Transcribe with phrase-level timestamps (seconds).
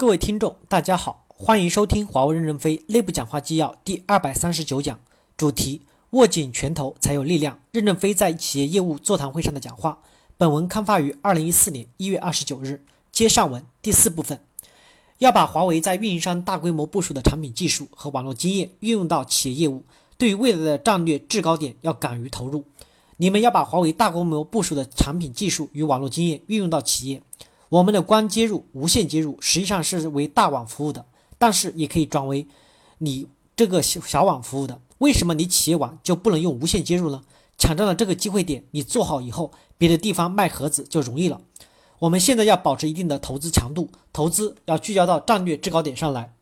[0.00, 4.96] 各位听众，大家好，欢迎收听华为任正非内部讲话纪要第二百三十九讲，
[5.36, 7.58] 主题：握紧拳头才有力量。
[7.72, 9.98] 任正非在企业业务座谈会上的讲话。
[10.36, 12.84] 本文刊发于二零一四年一月二十九日。
[13.10, 14.38] 接上文第四部分，
[15.18, 19.82] 要把华为在运营商大规模部署的产品技术和网络经验运用到企业业务，
[20.16, 22.64] 对于未来的战略制高点要敢于投入。
[23.16, 27.20] 你们要把华为大规模部署的产品技术与网络经验运用到企业。
[27.68, 31.04] 我们的光接入、无线接入实际上是为大网服务的，
[31.36, 32.46] 但是也可以转为
[32.98, 34.80] 你这个小小网服务的。
[34.98, 37.22] 为什么你企业网就不能用无线接入呢？
[37.56, 41.40] 抢占了这个机会点，你做好以后，别的地方卖盒子就容易了。
[41.98, 46.34] 我们现在要保持一定的投资强度，投资要聚焦到战略制高点上来，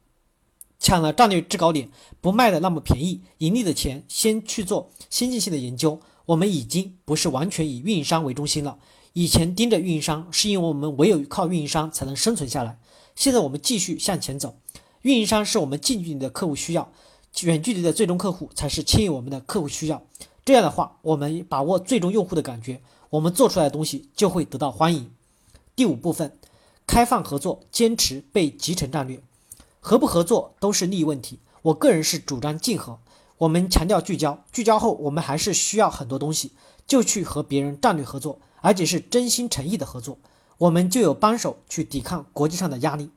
[0.79, 1.89] 抢了战略制高点，
[2.21, 6.01] 不卖的那么便宜，盈利的钱先去做先进性的研究。
[6.27, 8.79] 我们已经不是完全以运营商为中心了。
[9.19, 12.79] 以前盯着运营商，是因为我们唯有靠运营商才能生存下来。
[13.15, 14.59] 现在我们继续向前走，
[15.01, 16.93] 运营商是我们近距离的客户需要，
[17.41, 20.03] 远距离的最终客户才是牵引我们的客户需要。
[20.45, 25.11] 这样的话，我们把握最终用户的感觉，我们做出来的东西就会得到欢迎。
[25.75, 26.37] 第五部分，
[26.87, 29.23] 开放合作，坚持被集成战略，
[29.81, 31.39] 合不合作都是利益问题。
[31.63, 32.99] 我个人是主张竞合，
[33.39, 36.53] 我们强调聚焦，聚焦后我们还是需要很多东西，
[36.87, 38.39] 就去和别人战略合作。
[38.63, 40.19] 而且是真心诚意的合作，
[40.59, 43.11] 我们就有帮手去抵抗国际上的压力。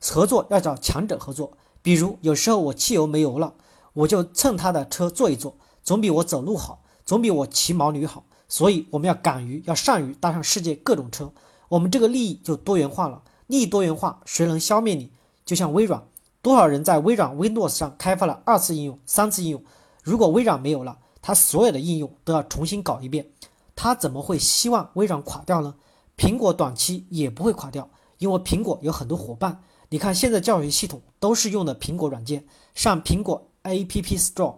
[0.00, 3.54] 合作要找强者合作，比如有时候我汽油没油了，
[3.94, 8.24] 我就蹭他的车坐一坐，总比我走路好，总比我骑毛驴好。
[8.46, 11.32] 所以我们要敢于，要善于搭上世界各种车，
[11.70, 13.22] 我们这个利益就多元化了。
[13.48, 15.10] 利益多元化，谁能消灭你？
[15.44, 16.06] 就像微软，
[16.44, 19.64] 多少人在微软 Windows 上开发了二次应用、三次应用，
[20.02, 23.30] 如果微软没有了，他所有的应用都要重新搞一遍。
[23.74, 25.76] 他怎么会希望微软垮掉呢？
[26.18, 29.62] 苹果短期也不会垮掉，因为苹果有很多伙伴。
[29.88, 34.56] 你看，现在教育系统都是用的苹果软件，上苹果 App Store，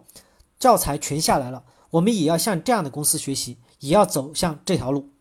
[0.59, 1.63] 教材全下来了。
[1.91, 5.11] 我们也要向这样的公司学习，也要走向这条路。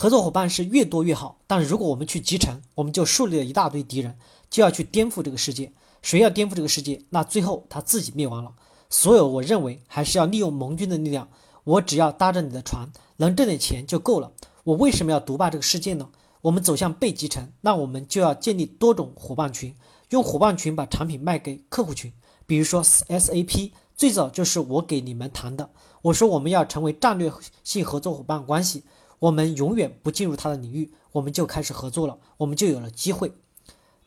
[0.00, 4.16] 合作伙伴是越多越好，但是如果我们去集成，我们就树立了一大堆敌人，
[4.48, 5.72] 就要去颠覆这个世界。
[6.02, 8.52] 谁要颠覆这个世界，那最后他自己灭亡了。
[8.88, 11.28] 所有，我认为还是要利用盟军的力量。
[11.64, 14.30] 我只要搭着你的船，能挣点钱就够了。
[14.62, 16.08] 我为什么要独霸这个世界呢？
[16.42, 19.74] 我们走向被集成，那我们就要建立多种伙伴群，
[20.10, 22.12] 用伙伴群把产品卖给客户群。
[22.46, 25.68] 比如说 SAP，最早就是我给你们谈的。
[26.02, 27.32] 我说我们要成为战略
[27.64, 28.84] 性合作伙伴关系，
[29.20, 33.32] 我们永远不进入他的领域，我们就开始合作了，我们就有了机会。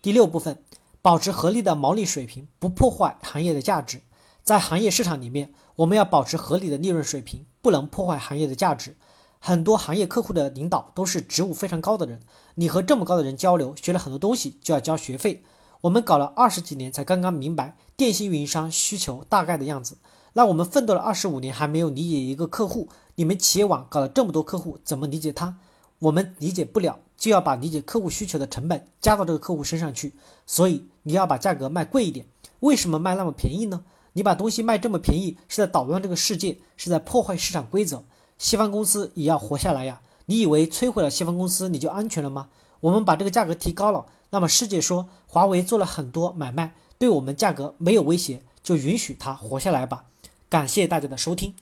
[0.01, 0.63] 第六部分，
[1.01, 4.01] 保持合理的毛利水平，不破坏行业的价值。
[4.43, 8.95] 在行业市场里面，我们要保持合理的利润水平，不能破坏行业的价值。
[9.39, 12.21] 很多行业客户的领导都是职务非常高的人，
[12.55, 15.43] 你和这么高的人交流，学了很多东西，就要交学费。
[15.81, 19.97] 我们搞了二十几年，才刚刚明白电信运营商需求大概的样子。
[20.33, 22.87] 那我们奋斗了二十五年，还没有理解一个客户。
[23.15, 25.57] 你们企业网搞了这么多客户，怎么理解他？
[25.99, 30.13] 我们理解不了，就要把理解客户需求的成本加到这个客户身上去。
[30.47, 32.25] 所以你要把价格卖贵一点。
[32.61, 33.83] 为什么卖那么便宜呢？
[34.13, 38.03] 你把东西卖这么便宜，是在捣乱这个世界，是在破坏市场规则。
[38.37, 40.01] 西方公司也要活下来呀！
[40.25, 42.47] 你以为摧毁了西方公司你就安全了吗？
[42.79, 50.05] 我们把这个价格提高了，那么世界说华为做了很多买卖，对我们价格没有威胁，就允许它活下来吧。
[50.51, 51.55] 感谢大家的收听。